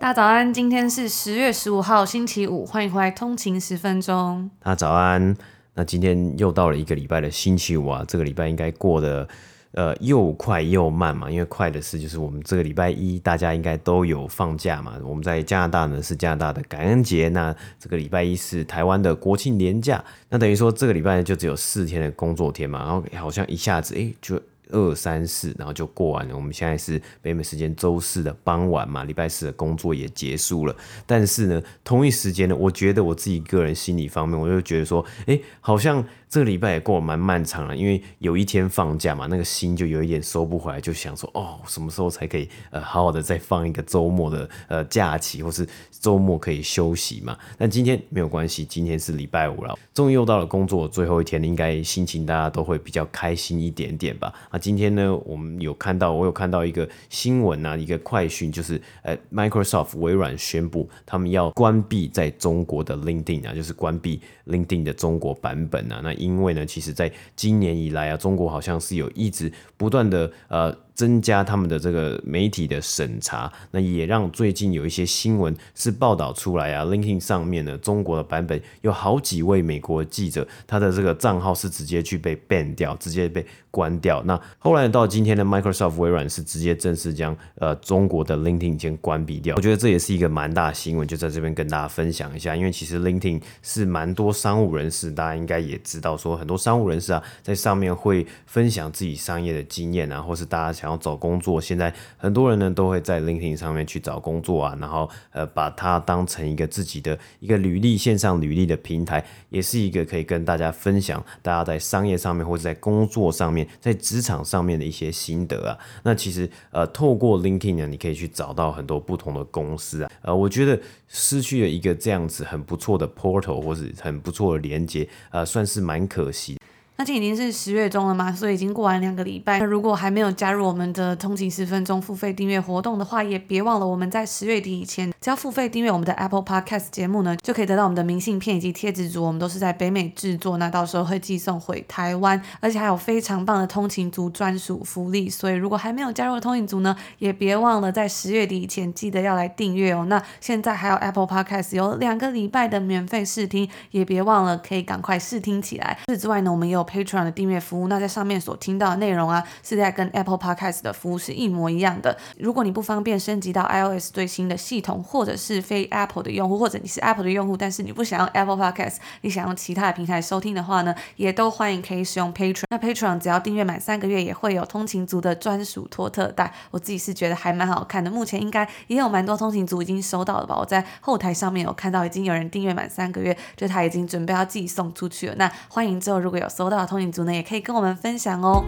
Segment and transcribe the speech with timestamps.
[0.00, 4.50] 大家早安，今天是十月十五号，星期五，欢迎回来通勤十分钟。
[4.60, 5.36] 大家早安，
[5.74, 9.28] 那今天又到了一个礼拜的星期五啊，这个礼拜应该过得
[9.72, 22.78] 呃又快又慢嘛，因为快的是就是我们这个礼拜一大家应该都有放假嘛，我们在加拿大呢是加拿大的感恩节，那这个礼拜一是台湾的国庆连假，那等于说这个礼拜就只有四天的工作天嘛，
[23.12, 24.40] 然后好像一下子哎就。
[24.72, 26.34] 二三四，然后就过完了。
[26.36, 30.74] 我们现在是北美时间周四的傍晚嘛，礼拜四的工作也结束了。
[31.06, 36.04] 但是呢，同一时间呢，我觉得我自己个人心理方面，我就觉得说，哎，好像。
[36.30, 47.36] 这个礼拜也过得蛮漫长了，因为有一天放假嘛，那个心就有一点收不回来，就想说哦，什么时候才可以呃好好的再放一个周末的呃假期，或是周末可以休息嘛？
[47.58, 54.32] 但今天没有关系，今天是礼拜五了，终于又到了工作最后一天，应该心情大家都会比较开心一点点吧？
[54.50, 66.19] 啊，今天呢，我们有看到，我有看到一个新闻啊，一个快讯，就是呃，Microsoft 微软宣布他们要关闭在中国的 LinkedIn 啊，就是关闭 LinkedIn 的中国版本啊，那。
[66.20, 70.76] 因为呢，其实在今年以来啊，中国好像是有一直不断的呃。
[71.00, 84.22] 增加他们的这个媒体的审查，那也让最近有一些新闻是报道出来啊，LinkedIn 上面呢，中国的版本有好几位美国记者，他的这个账号是直接去被 ban 掉，直接被关掉。
[84.24, 89.56] 那后来到今天的 Microsoft 微软是直接正式将呃中国的 LinkedIn 先关闭掉。
[89.56, 92.54] 我觉得这也是一个蛮大新闻，就在这边跟大家分享一下。
[92.54, 100.89] 因为其实 LinkedIn 是蛮多商务人士，大家应该也知道，说很多商务人士啊，在上面会分享自己商业的经验啊，或是大家想。
[100.90, 115.78] 然后找工作，现在很多人呢都会在 LinkedIn 上面去找工作啊，然后呃把它当成一个自己的一个履历线上履历的平台，也是一个可以跟大家分享大家在商业上面或者在工作上面，在职场上面的一些心得啊。
[116.02, 120.10] 那其实呃透过 LinkedIn 呢，你可以去找到很多不同的公司啊。
[120.22, 120.76] 呃，我觉得
[121.06, 126.58] 失去了一个这样子很不错的 portal 或是很不错的连接，呃，算是蛮可惜。
[127.00, 129.58] 那今天已经是十月中了嘛，所以已经过完两个礼拜。
[129.58, 139.24] 那如果还没有加入我们的通勤十分钟付费订阅活动的话，也别忘了我们在十月底以前，只要付费订阅我们的 Apple Podcast 节目呢，就可以得到我们的明信片以及贴纸组。
[139.24, 145.30] 我们都是在北美制作，那到时候会寄送回台湾，而且还有非常棒的通勤族专属福利。
[145.30, 150.04] 所以如果还没有加入的通勤族呢，也别忘了在十月底以前记得要来订阅哦。
[150.06, 155.96] 那现在还有 Apple Podcast 有两个礼拜的免费试听，也别忘了可以赶快试听起来。
[156.06, 162.16] 除此之外呢，我们有 Patron 的订阅服务，那在上面所听到的内容啊，是在跟 Apple Podcast 的服务是一模一样的。
[162.38, 172.64] 如果你不方便升级到 iOS 最新的系统，或者是非 Apple 的用户，或者你是 Apple 的用户，但是你不想用 Apple Podcast，你想用其他的平台收听的话呢，也都欢迎可以使用 Patreon。
[172.70, 176.52] 那 Patreon 只要订阅满三个月，也会有通勤族的专属托特袋。
[176.70, 180.56] 我自己是觉得还蛮好看的，目前应该也有蛮多通勤族已经收到了吧？
[180.58, 185.34] 我在后台上面有看到已经有人订阅满三个月，就他已经准备要寄送出去了。
[185.36, 187.20] 那欢迎之后如果有收到的通勤族。
[187.30, 188.64] 也可以跟我们分享哦。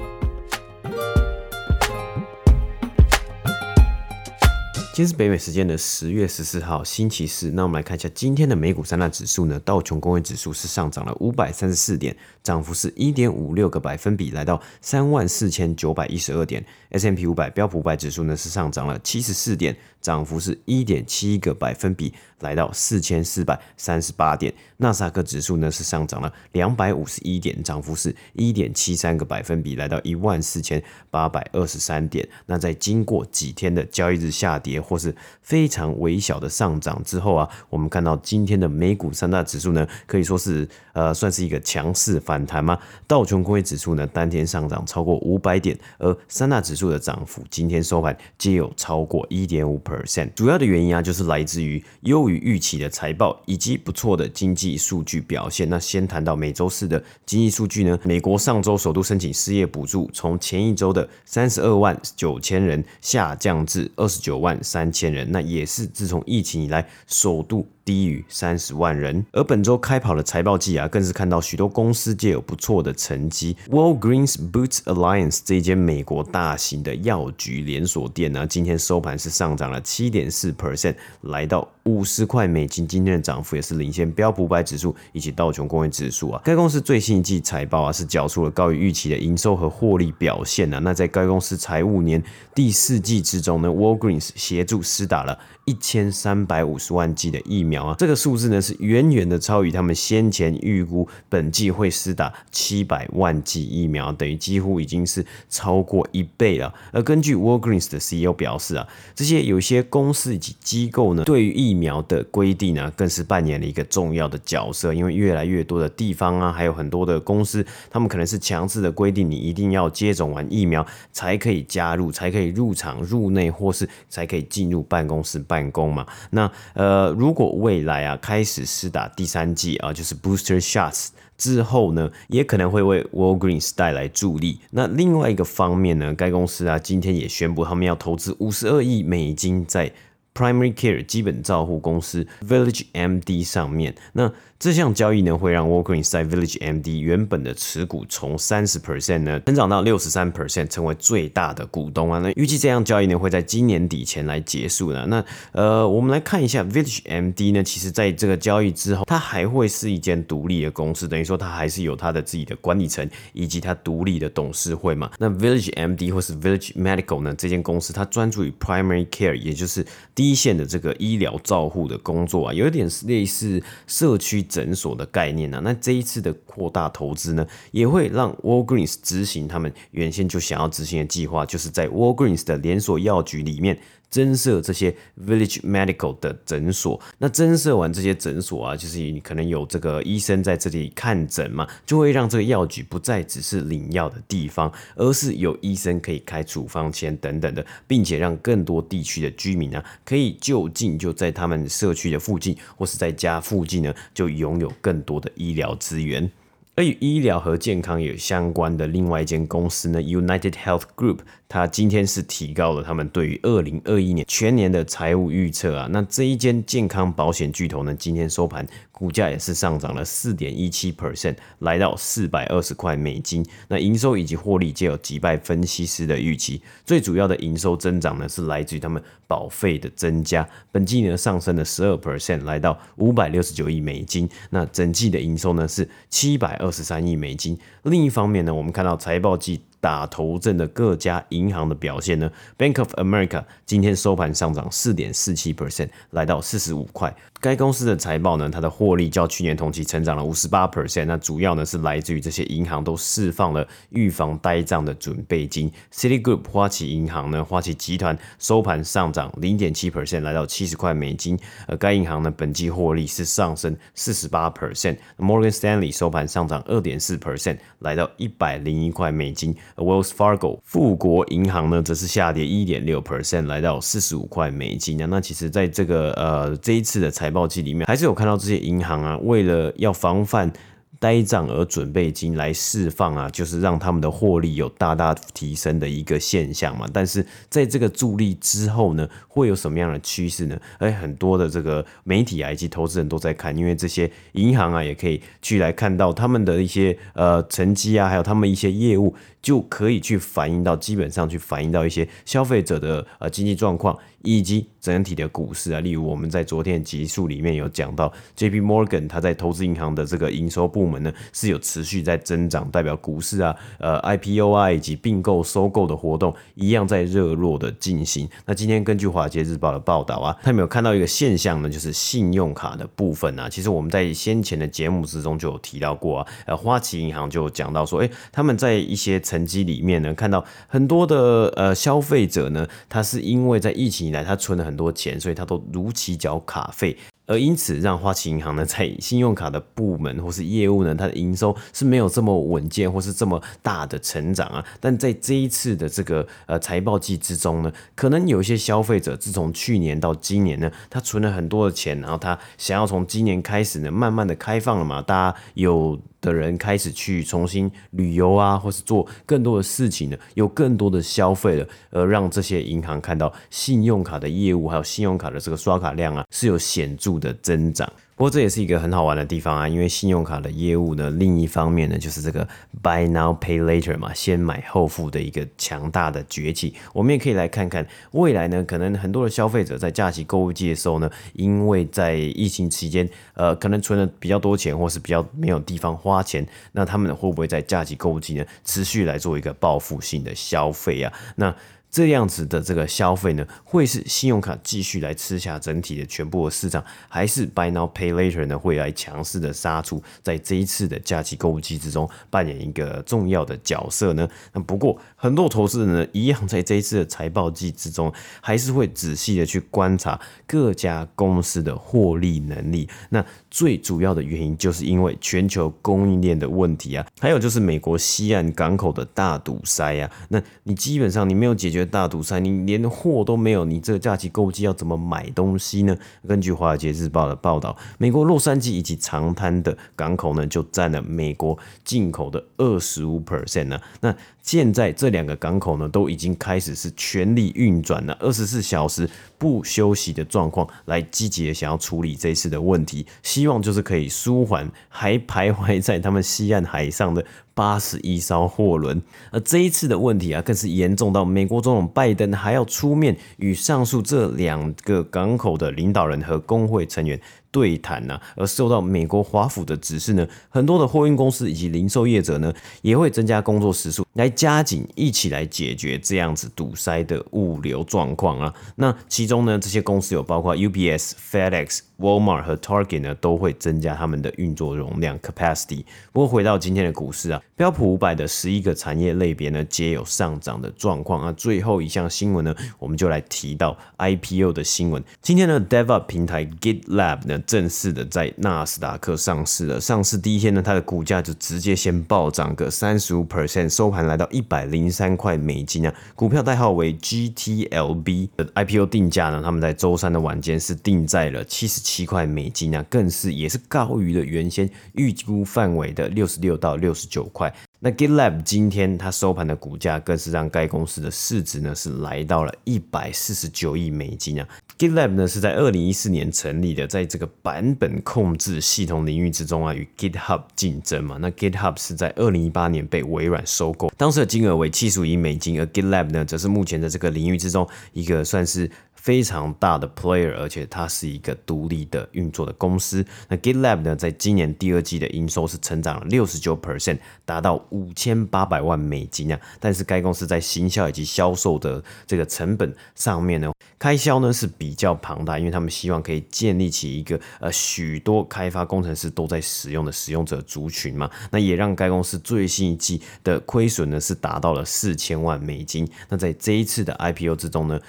[4.94, 7.50] 今天是北美时间的十月十四号，星期四。
[7.52, 9.58] 那我们来看一下今天的美股三大指数呢。
[9.60, 16.62] 道琼工业指数是上涨了五百三十四点，涨幅是一点五六个百分比，来到三万四千九百一十二点。
[16.90, 24.52] S M P 五百标普五百指数呢是上涨了七十四点，涨幅是一点七个百分比，来到四千四百三十八点。
[24.78, 32.28] 纳斯达克指数呢是上涨了两百五十一点，涨幅是一点七三个百分比，来到一万四千八百二十三点。
[32.46, 42.76] 那在经过几天的交易日下跌或是非常微小的上涨之后啊，我们看到今天的美股三大指数呢可以说是呃算是一个强势反弹吗？
[43.06, 50.30] 道琼工业指数呢当天上涨超过五百点，而三大指数的涨幅今天收盘皆有超过一点五 percent。
[50.34, 55.68] 主要的原因啊就是来自于优于预期的财报以及不错的经济数据表现。
[55.68, 69.24] 那先谈到每周四的经济数据呢，美国上周首度申请失业补助，从前一周的三十二万九千人下降至二十九万三千人，那也是自从疫情以来首度低于三十万人。
[69.32, 73.56] 而本周开跑的财报季啊，更是看到许多公司皆有不错的成绩。
[73.70, 82.86] Walgreens Boots Alliance 这间美国大型的药局连锁店呢，今天收盘是上涨了七点四 percent，来到五十块美金。
[82.86, 86.40] 今天的涨幅也是领先标普百指数以及道琼工业指数啊。
[86.44, 90.78] 该公司最新一季财报啊，是缴出了高于预期的营收和获利表现啊。
[90.80, 92.22] 那在该公司财务年
[92.54, 106.72] 第四季之中呢，Walgreens 协助施打了一千三百五十万剂的疫苗啊，这个数字呢是远远的超于他们先前预估本季会施打七百万剂疫苗，等于几乎已经是超过一倍了。
[106.92, 125.42] 而根据 Walgreens 的 CEO 表示啊，这些有些公司以及机构呢，对于疫疫苗的规定呢，更是扮演了一个重要的角色，因为越来越多的地方啊，还有很多的公司，他们可能是强制的规定你一定要接种完疫苗才可以加入，才可以入场入内，或是才可以进入办公室。
[125.48, 134.60] 办公嘛，那呃，如果未来啊开始施打第三剂啊，就是 booster shots 之后呢，也可能会为 Walgreens 带来助力。
[134.70, 139.92] 那另外一个方面呢，该公司啊今天也宣布他们要投资五十二亿美金在
[140.34, 143.94] Primary Care 基本照护公司 Village MD 上面。
[144.12, 152.20] 那这项交易呢，会让 Walgreens 在 Village MD 原本的持股从三十 percent 呢，增长到六十三 percent，成为最大的股东啊。
[152.20, 155.04] 那预计这项交易呢，会在今年底前来结束呢。
[155.08, 165.10] 那呃，我们来看一下 Village MD 呢，其实在这个交易之后，它还会是一间独立的公司，等于说它还是有它的自己的管理层以及它独立的董事会嘛。
[165.18, 174.46] 那 Village MD 或是 Village Medical 呢，这间公司它专注于 Primary Care，也就是第一线的这个医疗照护的工作啊，有一点类似社区。
[174.52, 183.78] 诊所的概念呢、那这一次的扩大投资呢，也会让 Walgreens 执行他们原先就想要执行的计划，就是在 Walgreens 的连锁药局里面。
[184.12, 184.94] 增设这些
[185.26, 206.30] Village Medical 的诊所，那增设完这些诊所啊，就是你可能有这个医生在这里看诊嘛，就会让这个药局不再只是领药的地方，而是有医生可以开处方签等等的，并且让更多地区的居民啊，可以就近就在他们社区的附近或是在家附近呢，就拥有更多的医疗资源。
[206.74, 215.86] 而与医疗和健康有相关的另外一间公司呢，United Health Group，它今天是提高了他们对于二零二一年全年的财务预测啊。
[215.92, 223.44] 那这一间健康保险巨头呢，今天收盘股价也是上涨了四点一七 percent，来到四百二十块美金。
[223.68, 226.62] 那营收以及获利皆有击败分析师的预期。
[226.86, 234.26] 最主要的营收增长呢，是来自于他们保费的增加，本季呢上升了十二 percent，来到五百六十九亿美金。
[234.48, 236.61] 那整季的营收呢是七百。
[236.62, 237.58] 二十三亿美金。
[237.82, 247.14] 另一方面呢，我们看到财报季打头阵的各家银行的表现呢，Bank of America 今天收盘上涨四点四七 percent，来到四十五块。
[247.42, 251.06] 该公司的财报呢，它的获利较去年同期成长了五十八 percent。
[251.06, 255.68] 那主要呢是来自于这些银行都释放了预防呆账的准备金。
[255.92, 261.36] Citigroup 花旗银行呢，花旗集团收盘上涨零点七 percent，来到七十块美金。
[261.66, 264.98] 而该银行呢，本季获利是上升四十八 percent。
[265.18, 269.52] Morgan Stanley 收盘上涨二点四 percent，来到一百零一块美金。
[269.74, 274.96] Wells Fargo 富国银行呢，则是下跌一点六 percent，来到四十五块美金。
[275.10, 280.52] 那其实在这个呃这一次的财报季里面还是有看到这些银行啊，为了要防范
[281.00, 286.86] 呆账而准备金来释放啊，就是让他们的获利有大大提升的一个现象嘛。
[286.92, 290.56] 但是在这个助力之后呢，会有什么样的趋势呢？
[290.78, 299.16] 哎，很多的这个媒体啊以及投资人都在看，因为这些银行啊也可以去来看到他们的一些呃成绩啊，还有他们一些业务。
[299.42, 305.80] 就可以去反映到，基本上去反映到一些消费者的呃经济状况，以及整体的股市啊。
[305.80, 308.60] 例如我们在昨天的集数里面有讲到，J.P.
[308.60, 318.28] Morgan 它在投资银行的这个营收部门呢是有持续在增长，代表股市啊、呃 IPO 啊以及并购收购的活动一样在热络的进行。
[318.46, 323.48] 那今天根据华尔街日报的报道啊，他们有看到一个现象呢，就是信用卡的部分啊。
[323.48, 336.96] 其实我们在先前的节目之中就有提到过啊，呃花旗银行就讲到说，哎、他们在一些成绩里面呢，看到很多的呃消费者呢，他是因为在疫情来他存了很多钱，所以他都如期缴卡费。
[337.26, 344.64] 而因此，让花旗银行呢，在信用卡的部门或是业务呢，它的营收是没有这么稳健或是这么大的成长啊。
[344.80, 367.90] 但在这一次的这个呃财报季之中呢，可能有一些消费者自从去年到今年呢，他存了很多的钱，然后他想要从今年开始呢，慢慢的开放了嘛，大家有的人开始去重新旅游啊，或是做更多的事情呢，有更多的消费了，而让这些银行看到信用卡的业务还有信用卡的这个刷卡量啊是有显著的增长。
[368.14, 372.46] 不过这也是一个很好玩的地方啊，因为信用卡的业务呢，另一方面呢，就是这个
[372.80, 376.74] Buy Now Pay Later 嘛，先买后付的一个强大的崛起。
[376.92, 391.12] 我们也可以来看看未来呢，可能很多的消费者在假期购物季的时候呢，因为在疫情期间，呃，可能存了比较多钱，或是比较没有地方花钱，那他们会不会在假期购物季呢，持续来做一个报复性的消费啊？
[391.36, 391.52] 那
[391.92, 404.26] 这样子的这个消费呢，会是信用卡继续来吃下整体的全部的市场，还是 Buy Now Pay Later 呢，会来强势的杀出，在这一次的假期购物季之中扮演一个重要的角色呢？
[404.54, 412.88] 那不过很多投资人呢，一样在这一次的财报季之中，还是会仔细的去观察各家公司的获利能力。
[413.10, 420.10] 那最主要的原因，就是因为全球供应链的问题啊，还有就是美国西岸港口的大堵塞啊。
[420.30, 421.81] 那你基本上你没有解决。
[421.84, 425.96] 大堵塞，你连货都没有，你这个假期购物季要怎么买东西呢？
[426.26, 433.80] 根据《华尔街日报》的报道，美国洛杉矶以及长滩的港口呢，就占了美国进口的二十五 percent 呢。
[434.00, 439.08] 那现在这两个港口呢，都已经开始是全力运转了，二十四小时
[439.38, 449.00] 不休息的状况，来积极的想要处理这次的问题，希望就是可以舒缓还徘徊在他们西岸海上的八十一艘货轮。
[449.30, 457.20] 而这一次的问题啊，更是严重到美国总统拜登还要出面与上述这两个港口的领导人和工会成员。
[457.52, 468.54] 对谈呐，而受到美国华府的指示呢，很多的货运公司以及零售业者呢，也会增加工作时数，来加紧一起来解决这样子堵塞的物流状况啊。
[468.76, 475.84] 那其中呢，这些公司有包括 UPS、FedEx、Walmart 和 Target 呢，都会增加他们的运作容量 capacity。
[476.12, 481.32] 不过回到今天的股市啊，标普五百的十一个产业类别呢，皆有上涨的状况啊。
[481.32, 485.02] 最后一项新闻呢，我们就来提到 IPO 的新闻。
[485.20, 487.38] 今天呢 DevUp 平台 GitLab 呢。
[487.52, 489.78] 正式的在纳斯达克上市了。
[489.78, 495.94] 上市第一天呢，它的股价就直接先暴涨个三十五 percent，收盘来到一百零三块美金啊。
[496.14, 507.52] 股票代号为 GTLB 的 IPO 定价呢，他们在周三的晚间是定在了七十七七块美金啊，更是也是高于了原先预估范围的六十六到六十九块。
[507.80, 514.48] 那 GitLab 今天它收盘的股价更是让该公司的市值呢是来到了一百四十九亿美金啊。
[514.78, 521.18] GitLab 呢是在二零一四年成立的，在这个版本控制系统领域之中啊，与 GitHub 竞争嘛。
[521.20, 528.70] 那 GitHub 是在二零一八年被微软收购，当时的金额为七十五亿美金，而 GitLab 呢则是目前的这个领域之中一个算是。
[529.02, 533.04] 非常大的 player，而且它是一个独立的运作的公司。
[533.28, 539.40] 那 GitLab 呢，在今年第二季的营收是成长了六十九 percent，达到五千八百万美金啊。
[539.58, 551.10] 但是该公司在行销以及销售的这个成本上面呢，开销呢是比较庞大，因为他们希望可以建立起一个呃许多开发工程师都在使用的使用者族群嘛。
[551.32, 555.90] 那也让该公司最新一季的亏损呢是达到了四千万美金。
[556.08, 557.80] 那在这一次的 IPO 之中呢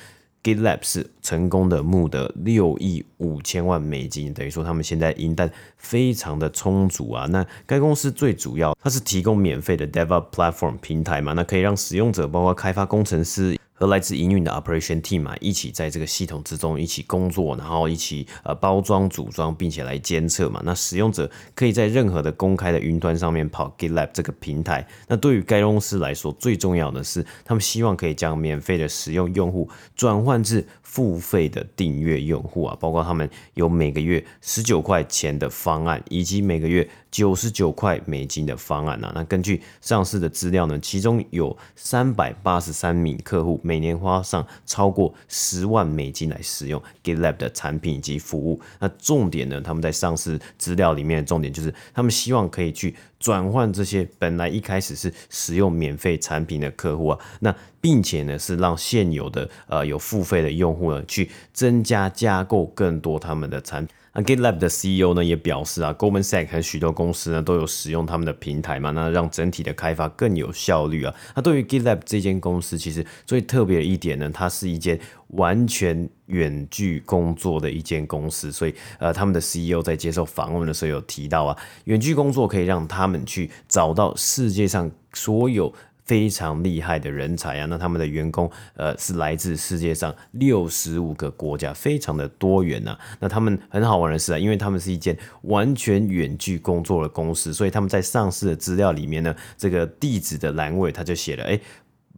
[0.43, 7.25] ，GitLab 是成功的募得六亿五千万美金，等于说他们现在银弹非常的充足啊。
[7.27, 13.57] 那该公司最主要，它是提供免费的 DevOps Platform 平台嘛，那可以让使用者包括开发工程师。
[13.73, 20.61] 和来自营运的 operation team 嘛，一起在这个系统之中一起工作，然后一起呃包装组装，并且来监测嘛。
[20.63, 24.87] 那使用者可以在任何的公开的云端上面跑 GitLab 这个平台。
[25.07, 39.11] 那对于该公司来说，最重要的是，他们希望可以将免费的使用用户转换至付费的订阅用户啊，包括他们有每个月十九块钱的方案，以及每个月九十九块美金的方案啊。
[39.15, 43.59] 那根据上市的资料呢，其中有三百八十三名客户。
[43.63, 48.61] 每年花上超过十万美金来使用 GitLab 的产品以及服务。
[48.79, 49.59] 那重点呢？
[49.59, 63.93] 他们在上市资料里面的重点就是，他们希望可以去转换这些本来一开始是使用免费产品的客户啊，那并且呢是让现有的呃有付费的用户呢去增加加购更多他们的产品。
[64.15, 71.13] 那 GitLab 的 CEO 呢也表示啊，Goldman Sachs 和许多公司呢都有使用他们的平台嘛，那让整体的开发更有效率啊。
[71.35, 74.97] 那对于 GitLab 这间公司，其实最特别的一点呢，它是一间
[75.29, 85.73] 完全远距工作的一间公司，所以呃，他们的 CEO 在接受访问的时候有提到啊，远距工作可以让他们去找到世界上所有。
[86.05, 87.65] 非常厉害的人才啊。
[87.65, 92.97] 那他们的员工呃是来自世界上六十五个国家，非常的多元啊。
[93.19, 101.59] 那他们很好玩的是啊，因为他们是一间完全远距工作的公司，所以他们在上市的资料里面呢，这个地址的栏位他就写了，哎，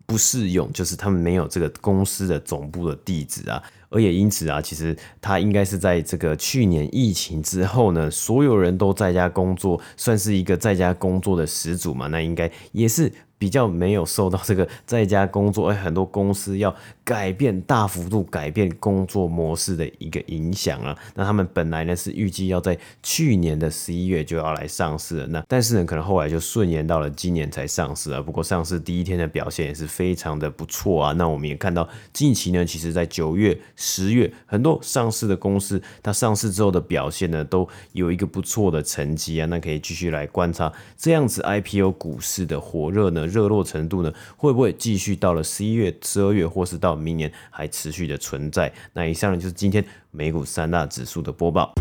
[0.05, 3.61] 不适用，就是他们没有这个公司的总部的地址啊。
[3.89, 12.07] 而也因此啊，其实他应该是在这个去年疫情之后呢，所有人都在家工作，算是一个在家工作的始祖嘛。
[12.07, 13.11] 那应该也是。
[13.37, 16.73] 比较没有受到这个在家工作，哎，很多公司要
[17.05, 20.97] 改变大幅度改变工作模式的一个影响啊。
[21.13, 28.19] 那他们本来呢是预计要在去年的十一月就要来上市了，那但是呢可能后来就顺延到了今年才上市啊。
[28.19, 31.13] 不过上市第一天的表现也是非常的不错啊。
[31.13, 39.45] 那我们也看到近期呢，其实在九月、十月，很多上市的公司它上市之后的表现呢都有一个不错的成绩啊。
[39.45, 43.27] 那可以继续来观察这样子 IPO 股市的火热呢。
[43.27, 48.71] 热络程度呢，会不会继续到了十一月、十二月，或是到明年还持续的存在？
[48.93, 51.73] 那以上呢就是今天美股三大指数的播报。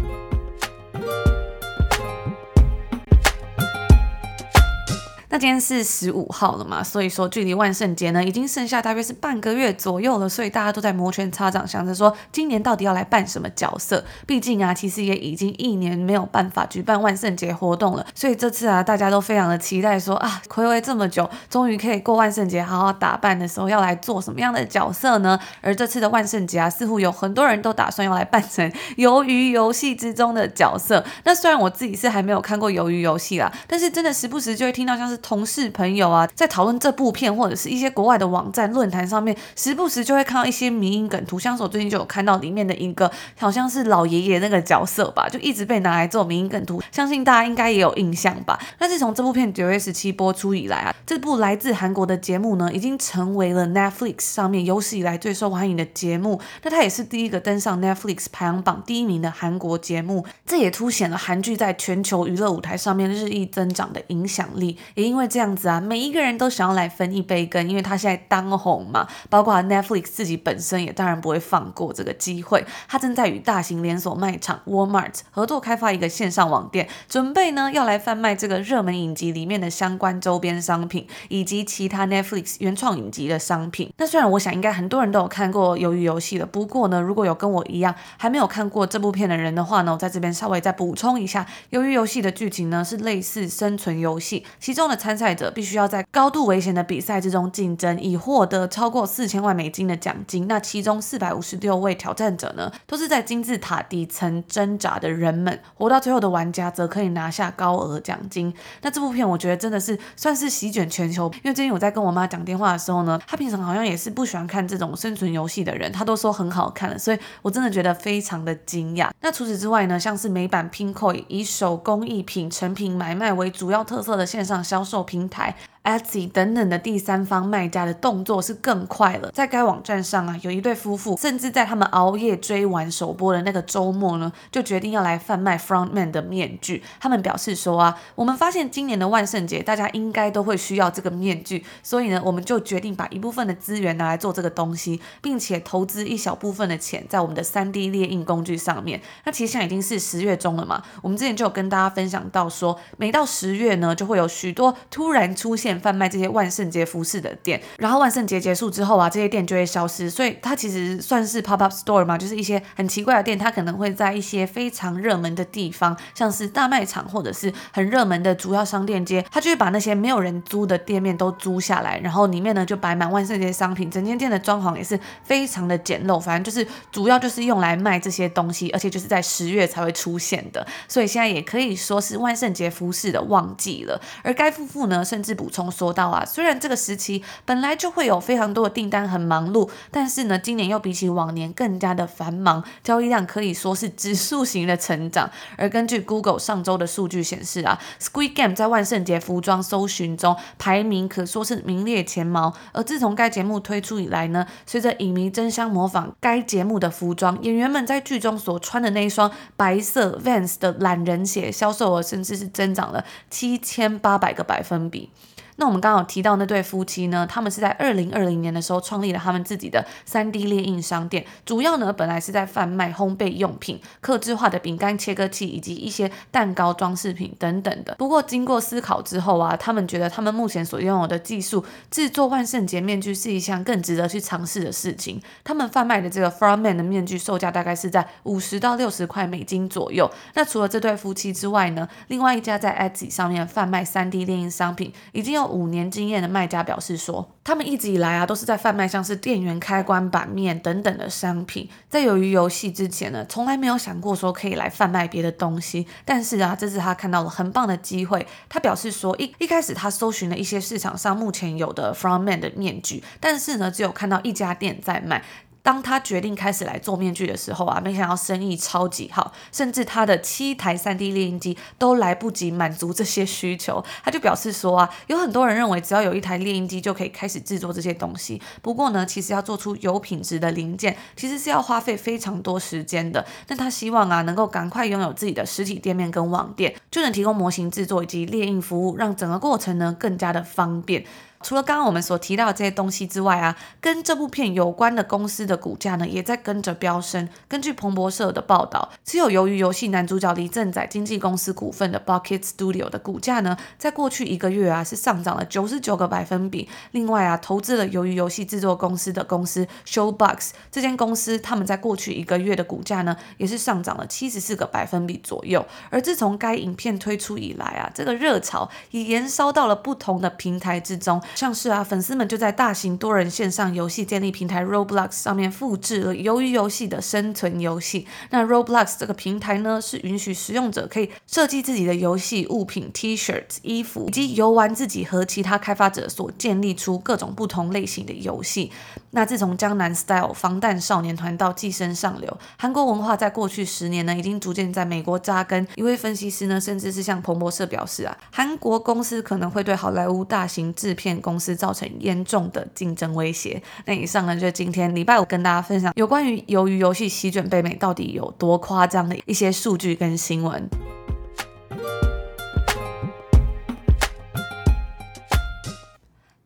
[5.35, 14.05] 那今天是十五号了嘛，所以说距离万圣节呢已经剩下大约是半个月左右了，所以大家都在摩拳擦掌，想着说今年到底要来扮什么角色。
[14.29, 25.37] 毕竟啊，其实也已经一年没有办法举办万圣节活动了，所以这次啊，大家都非常的期待说啊，睽违这么久，终于可以过万圣节，好好打扮的时候，要来做什么样的角色呢？
[25.61, 31.05] 而这次的万圣节啊，似乎有很多人都打算要来扮成鱿鱼游戏之中的角色。
[31.25, 35.21] 那虽然我自己是还没有看过鱿鱼游戏啦，但是真的时不时就会听到像是。
[35.25, 41.38] 同事朋友啊，在讨论这部片或者是一些国外的网站论坛上面，时不时就会看到一些迷因梗图。
[41.38, 46.83] 像是我最近就有看到里面的一个，好像是老爷爷那个角色吧，就一直被拿来做迷因梗图。
[46.93, 48.61] 相信大家应该也有印象吧？
[48.78, 56.38] 那自从这部片九月十七播出以来啊，这部来自韩国的节目呢，已经成为了 Netflix 上面有史以来最受欢迎的节目。
[56.62, 60.26] 那它也是第一个登上 Netflix 排行榜第一名的韩国节目。
[60.45, 64.76] 这也凸显了韩剧在全球娱乐舞台上面日益增长的影响力。
[64.95, 69.06] 也因因为这样子啊，每一个人都想要来分一杯羹，因为他现在当红嘛。
[69.30, 72.66] 包括 Netflix 自己本身也当然不会放过这个机会。
[72.88, 83.92] 他正在与大型连锁卖场 Walmart 合作开发一个线上网店，准备呢要来贩卖这个热门影集里面的相关周边商品，以及其他 Netflix 原创影集的商品。
[83.99, 91.46] 那虽然我想应该很多人都有看过《鱿鱼游戏》的，不过呢，如果有跟我一样还没有看过这部片的人的话呢，我在这边稍微再补充一下，
[91.79, 95.45] 《鱿鱼游戏》的剧情呢是类似生存游戏，其中的参赛者。
[95.55, 100.49] 必须要在高度危险的比赛之中竞争，以获得超过四千万美金的奖金。
[100.49, 105.61] 那其中四百五十六位挑战者呢，都是在金字塔底层挣扎的人们。
[105.75, 108.53] 活到最后的玩家则可以拿下高额奖金。
[108.83, 119.11] 那这部片我觉得真的是算是席卷全球，因为最近我在跟我妈讲电话的时候呢，她平常好像也是不喜欢看这种生存游戏的人，她都说很好看了，所以我真的觉得非常的惊讶。
[119.21, 125.54] 那除此之外呢，像是美版 Pinoy 以手工艺品成品买卖为主要特色的线上销售平台。
[125.85, 129.31] Etsy 等等的第三方卖家的动作是更快了。
[129.33, 136.83] 在该网站上啊，有一对夫妇，甚至在他们熬夜追完首播的那个周末呢，就决定要来贩卖 Frontman 的面具。
[136.99, 149.03] 他们表示说啊，我们发现今年的万圣节大家应该都会需要这个面具，所以呢，我们就决定把一部分的资源拿来做这个东西，并且投资一小部分的钱在我们的 3D 列印工具上面。
[149.27, 195.31] 那其实现在已经是十月中了嘛，我们之前就有跟大家分享到说，每到十月呢，就会有许多突然出现贩卖这些万圣节服饰的店，然后万圣节结束之后啊，这些店就会消失，所以它其实算是 pop up store 嘛，就是一些很奇怪的店，它可能会在一些非常热门的地方，像是大卖场或者是很热门的主要商店街，它就会把那些没有人租的店面都租下来，然后里面呢就摆满万圣节商品，整间店的装潢也是非常的简陋，反正就是主要就是用来卖这些东西，而且就是在十月才会出现的，所以现在也可以说是万圣节服饰的旺季了，而该夫妇呢，甚至补充说到啊，虽然这个时期本来就会有非常多的订单很忙碌，但是呢，今年又比起往年更加的繁忙，交易量可以说是指数型的成长。
[195.57, 202.55] 而根据 Google 上周的数据显示啊，Squid Game 在万圣节服装搜寻中排名可说是名列前茅。
[202.72, 215.11] 而自从该节目推出以来呢，随着影迷争相模仿该节目的服装，演员们在剧中所穿的那一双白色 Vans 的懒人鞋销售额甚至是增长了七千八百个百分比。
[215.57, 227.95] 那我们刚刚有提到那对夫妻呢，他们是在二零二零年的时候创立了他们自己的三 D 列印商店，主要呢本来是在贩卖烘焙用品、客制化的饼干切割器以及一些蛋糕装饰品等等的。
[227.97, 235.21] 不过经过思考之后啊，他们觉得他们目前所拥有的技术制作万圣节面具是一项更值得去尝试的事情。
[235.45, 240.11] 他们贩卖的这个 Frogman 的面具售价大概是在五十到六十块美金左右。
[240.35, 255.87] 那除了这对夫妻之外呢，另外一家在 Etsy 上面贩卖三 D 列印商品已经有五年经验的卖家表示说，他们一直以来啊都是在贩卖像是电源开关板面等等的商品，在鱿鱼游戏之前呢，从来没有想过说可以来贩卖别的东西。
[256.04, 265.22] 但是啊，这次他看到了很棒的机会，他表示说一一开始他搜寻了一些市场上目前有的 From Man 的面具，但是呢，只有看到一家店在卖。
[265.64, 273.83] 当他决定开始来做面具的时候啊，没想到生意超级好，甚至他的七台 3D 猎鹰机都来不及满足这些需求。
[274.05, 278.42] 他就表示说啊，有很多人认为只要有一台猎鹰机就可以开始制作这些东西。
[278.61, 283.24] 不过呢，其实要做出有品质的零件，其实是要花费非常多时间的。
[283.46, 291.07] 但他希望啊，能够赶快拥有自己的实体店面跟网店，就能提供模型制作以及猎印服务，让整个过程呢更加的方便。
[291.44, 297.28] 除了刚刚我们所提到的这些东西之外啊，跟这部片有关的公司的股价呢，也在跟着飙升。
[297.46, 306.66] 根据彭博社的报道，持有鱿鱼游戏男主角李正宰经纪公司股份的 Bucket Studio 的股价呢，在过去一个月啊是上涨了九十九个百分比。
[306.92, 315.62] 另外啊，投资了鱿鱼游戏制作公司的公司 Showbox 这间公司，他们在过去一个月的股价呢，也是上涨了七十四个百分比左右。
[315.90, 321.20] 而自从该影片推出以来啊，这个热潮也延烧到了不同的平台之中。
[321.35, 328.07] 像是啊，粉丝们就在大型多人线上游戏建立平台 Roblox 上面复制了鱿鱼游戏的生存游戏。
[328.31, 338.70] 那 Roblox 这个平台呢，是允许使用者可以设计自己的游戏物品、T-shirts、衣服，以及游玩自己和其他开发者所建立出各种不同类型的游戏。
[339.11, 345.66] 那自从江南 Style 防弹少年团到寄生上流，韩国文化在过去十年呢，已经逐渐在美国扎根。
[345.77, 353.62] 一位分析师呢，甚至是向彭博社表示啊，韩国公司可能会对好莱坞大型制片公司造成严重的竞争威胁。
[353.87, 360.68] 那以上呢，就是今天礼拜五跟大家分享有关于由于游戏席卷北美到底有多夸张的一些数据跟新闻。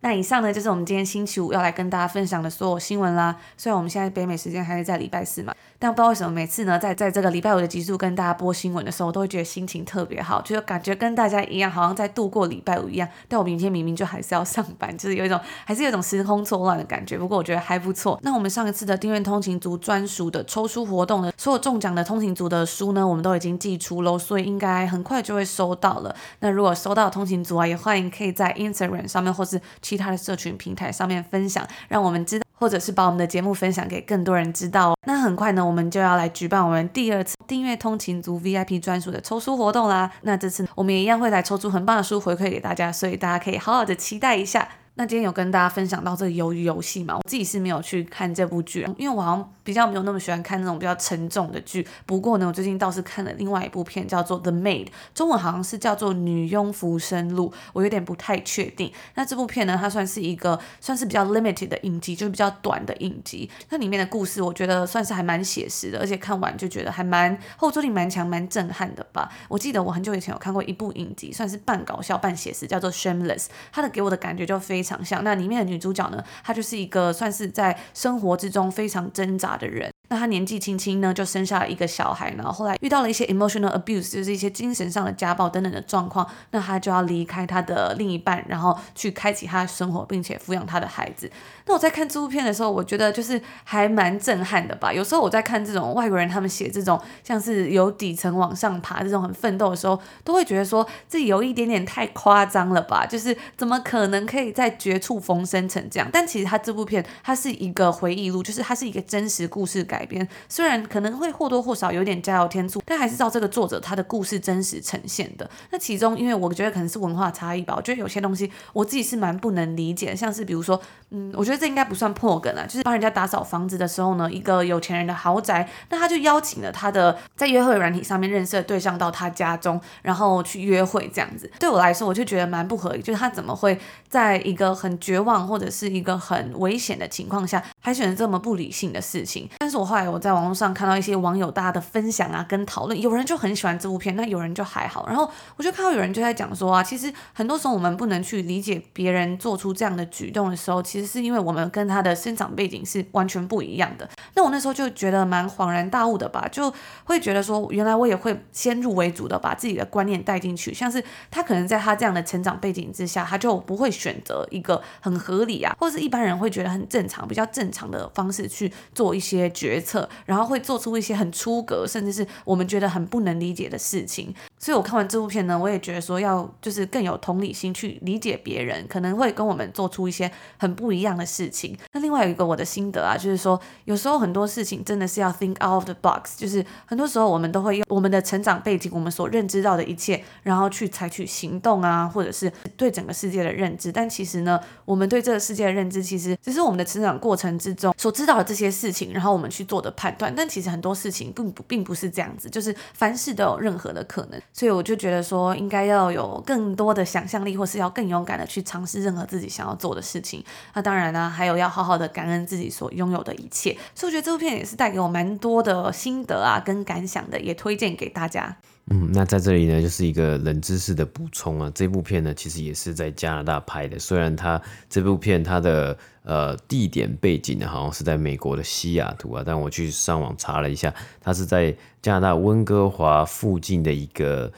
[0.08, 3.36] 那以上呢，就是我们今天星期五要来跟大家分享的所有新闻啦。
[3.58, 5.52] 虽然我们现在北美时间还是在礼拜四嘛。
[5.80, 13.06] 但不知道为什么每次呢，在在这个礼拜五的集数跟大家播新闻的时候，我都会觉得心情特别好，就是感觉跟大家一样，好像在度过礼拜五一样。
[13.28, 17.18] 但我明天明明就还是要上班，就是有一种还是有一种时空错乱的感觉。
[17.18, 18.18] 不过我觉得还不错。
[18.22, 26.16] 那我们上一次的订阅通勤族专属的抽书活动呢，所有中奖的通勤族的书呢，我们都已经寄出喽，所以应该很快就会收到了。
[26.40, 32.44] 那如果收到通勤族啊，也欢迎可以在 Instagram 上面或是其他的社群平台上面分享，让我们知道。
[32.60, 34.96] 或者是把我们的节目分享给更多人知道哦。
[35.06, 40.10] 那很快呢，我们就要来举办我们第二次订阅通勤族 VIP 专属的抽书活动啦。
[40.22, 44.68] 那这次我们也一样会来抽出很棒的书回馈给大家，所以大家可以好好的期待一下。
[44.98, 47.14] 那今天有跟大家分享到这个鱿鱼游戏嘛？
[47.14, 51.86] 我自己是没有去看这部剧，因为我好像比较没有那么喜欢看那种比较沉重的剧。
[52.04, 58.92] 不过呢，我最近倒是看了另外一部片，叫做《The Maid》，中文好像是叫做《女佣浮生录》，我有点不太确定。
[59.14, 63.48] 那这部片呢，它算是一个算是比较 limited 的影集，就是比较短的影集。
[63.70, 69.30] 那里面的故事我觉得算是还蛮写实的，而且看完就觉得还蛮后坐力蛮强、蛮震撼的吧。
[69.46, 74.87] 我记得我很久以前有看过一部影集，算是半搞笑半写实，叫做《Shameless》，它的给我的感觉就非常。
[74.88, 79.92] 想象那里面的女主角呢，她就是一个算是在生活之中非常挣扎的人。
[80.08, 91.30] 那她年纪轻轻呢，就生下了一个小孩，然后后来遇到了一些 emotional abuse，就是一些精神上的家暴等等的状况，那她就要离开她的另一半，然后去开启她的生活，并且抚养她的孩子。
[91.66, 94.92] 那我在看这部片的时候，我觉得就是还蛮震撼的吧。
[94.92, 103.04] 有时候我在看这种外国人他们写这种像是由底层往上爬这种很奋斗的时候，都会觉得说自己有一点点太夸张了吧？
[103.04, 106.08] 就是怎么可能可以在绝处逢生成这样？
[106.10, 110.26] 但其实他这部片它是一个回忆录，就是它是一个真实故事改改编。
[110.48, 115.50] 虽然可能会或多或少有点加油添醋，但还是照这个作者他的故事真实呈现的。
[115.70, 120.80] 那其中因为我觉得可能是文化差异吧，我觉得有些东西我自己是蛮不能理解，像是比如说，
[121.10, 121.58] 嗯，我觉得。
[121.58, 131.50] 这应该不算破梗啊，就是帮人家打扫房子的时候呢，一个有钱人的豪宅，那他就邀请了他的在约会软体上面认识的对象到他家中，然后去约会这样子。
[131.58, 133.76] 对我来说，我就觉得蛮不合理，就是他怎么会
[134.08, 139.50] 在一个很绝望或者是一个很危险的情况下，还选择这么不理性的事情。
[139.58, 145.06] 但是我后来我在网络上看到一些网友大家的分享啊，跟讨论，有人就很喜欢这部片，那有人就还好。
[145.08, 154.06] 然后我就看到有人就在讲说啊，其实很多时候我们不能去理解别人做出这样的举动的时候，其实是因为我们跟他的生长背景是完全不一样的。
[154.34, 156.72] 那我那时候就觉得蛮恍然大悟的吧，就
[157.04, 174.34] 会觉得说，原来我也会先入为主的把自己的观念带进去，像是他可能在他这样的成长背景之下，他就不会选择一个很合理啊，或是一般人会觉得很正常、比较正常的方式去做一些决策，然后会做出一些很出格，甚至是我们觉得很不能理解的事情。
[174.58, 181.76] 所以我看完这部片呢，我也觉得说要就是更有同理心去理解别人，可能会跟我们做出一些很不一样的事情。
[181.92, 193.92] 那另外有一个我的心得啊，就是说有时候很多事情真的是要 think out of the box，就是很多时候我们都会用我们的成长背景，我们所认知到的一切，然后去采取行动啊，或者是对整个世界的认知。
[193.92, 200.34] 但其实呢，我们对这个世界的认知，其实只是我们的成长过程之中所知道的这些事情，然后我们去做的判断。
[200.34, 204.42] 但其实很多事情并不并不是这样子，就是凡事都有任何的可能。
[204.52, 210.42] 所以我就觉得说，应该要有更多的想象力，或是要更勇敢的去尝试任何自己想要做的事情。
[210.74, 213.76] 那当然呢、还有要好好的感恩自己所拥有的一切。
[213.94, 218.56] 所以觉得这部片也是带给我蛮多的心得啊，跟感想的，也推荐给大家。
[218.90, 221.70] 嗯，那在这里呢，就是一个冷知识的补充啊。
[221.74, 223.98] 这部片呢，其实也是在加拿大拍的。
[223.98, 234.52] 虽然它这部片它的呃地点背景呢，好像是在美国的西雅图啊，但我去上网查了一下，它是在加拿大温哥华附近的一个。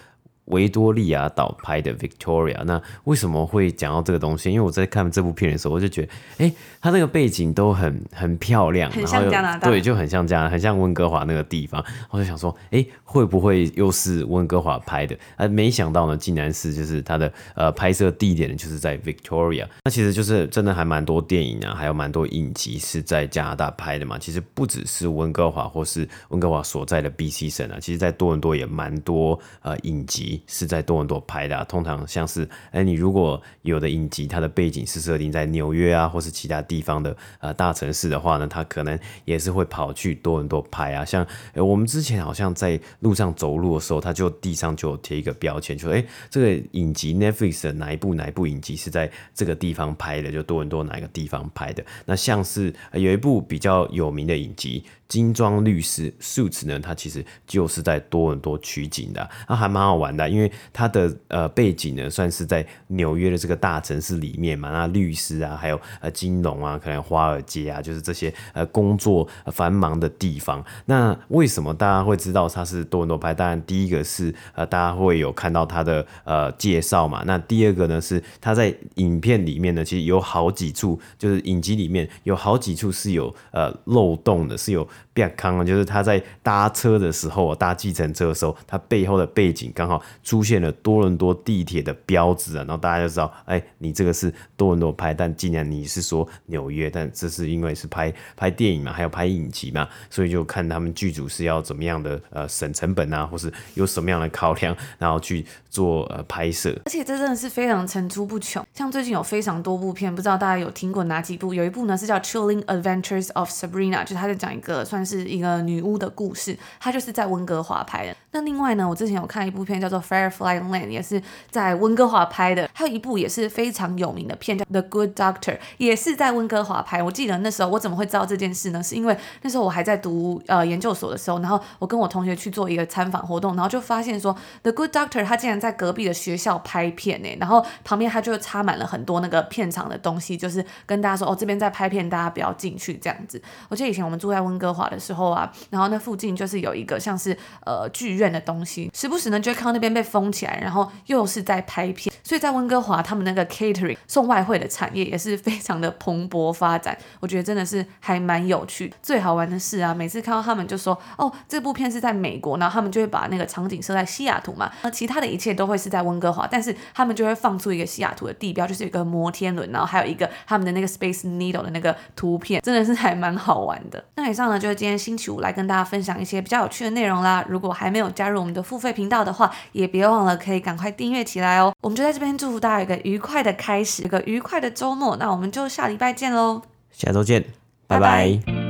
[0.51, 4.51] 维多利亚岛拍的 Victoria，那为什么会讲到这个东西？
[4.51, 6.09] 因为我在看这部片的时候，我就觉得，
[6.39, 11.85] 哎、欸，它那个背景都很很漂亮，很像加拿大，对，就很像加拿大，很像温哥华那个地方。
[12.11, 15.17] 我就想说，哎、欸，会不会又是温哥华拍的？
[15.37, 19.67] 啊，没想到呢，竟然是就是它的呃拍摄地点就是在 Victoria。
[19.85, 24.19] 那其实就是真的还蛮多电影啊，还有蛮多影集是在加拿大拍的嘛。
[24.19, 30.40] 其实不只是温哥华或是温哥华所在的 BC 省啊，其实在多伦多也蛮多呃影集。
[30.47, 41.05] 是在多伦多拍的，通常像是，哎，你如果有的影集，它的背景是设定在纽约啊，或是其他地方的呃大城市的话呢，它可能也是会跑去多伦多拍啊。
[41.05, 51.85] 像哎我们之前好像在路上走路的时候，它就地上就贴一个标签，就说，哎，这个影集 Netflix 的哪一部哪一部影集是在这个地方拍的，就多伦多哪一个地方拍的。
[52.07, 54.85] 那像是有一部比较有名的影集。
[55.11, 70.65] 金装律师 Suits 呢，它其实就是在多伦多取景的，啊，还蛮好玩的，因为它的呃背景呢，算是在纽约的这个大城市里面嘛，那律师啊，还有呃金融啊，可能华尔街啊，就是这些呃工作繁忙的地方。
[70.87, 73.35] 那为什么大家会知道它是多伦多拍？
[73.35, 84.87] 当然第一个是呃大家会有看到它的呃介绍嘛，那第二个呢是它在影片里面呢，其实有好几处，就是影集里面有好几处是有呃漏洞的，是有。
[85.13, 106.71] 变康了，就是他在搭车的时候，搭计程车的时候，他背后的背景刚好出现了多伦多地铁的标志啊，然后大家就知道，哎、你这个是多伦多拍，但既然你是说纽约，但这是因为是拍拍电影嘛，还有拍影集嘛，所以就看他们剧组是要怎么样的呃省成本啊，或是有什么样的考量，然后去做呃拍摄。
[106.85, 111.53] 而且这真的是非常层出不穷，像最近有非常多部片，不知道大家有听过哪几部？
[111.53, 115.01] 有一部呢是叫《Chilling Adventures of Sabrina》，就他在讲一个算。
[115.11, 118.15] 是一个女巫的故事，她就是在温哥华拍的。
[118.33, 122.69] 那另外呢，我之前有看一部片叫做《Firefly Land》，也是在温哥华拍的。
[122.73, 127.03] 还有一部也是非常有名的片叫《The Good Doctor》，也是在温哥华拍。
[127.03, 128.81] 我记得那时候我怎么会知道这件事呢？
[128.83, 143.43] 是因为那时候我还在读呃研究所的时候，然后我跟我同学去做一个参访活动，然后就发现说《The Good Doctor》他竟然在隔壁的学校拍片呢，然后旁边他就插满了很多那个片场的东西，就是跟大家说哦，这边在拍片，大家不要进去这样子。
[143.69, 158.93] 我记得以前我们住在温哥华的时候啊，然后那附近就是有一个像是呃剧院的东西，时不时呢就会看到那边被封起来，然后又是在拍片，所以在温哥华他们那个 catering 送外汇的产业也是非常的蓬勃发展，我觉得真的是还蛮有趣。
[159.03, 174.05] 最好玩的是啊，每次看到他们就说哦，这部片是在美国，然后他们就会把那个场景设在西雅图嘛，那其他的一切都会是在温哥华，但是他们就会放出一个西雅图的地标，就是有一个摩天轮，然后还有一个他们的那个 Space Needle 的那个图片，真的是还蛮好玩的。
[174.17, 177.45] 那以上呢就是今天星期五来跟大家分享一些比较有趣的内容啦。
[177.49, 181.75] 如果还没有加入我们的付费频道的话，也别忘了可以赶快订阅起来哦。
[181.81, 185.17] 我们就在这边祝福大家有个愉快的开始，有个愉快的周末。
[185.17, 187.43] 那我们就下礼拜见喽，下周见，
[187.87, 188.41] 拜拜。
[188.47, 188.70] 拜拜。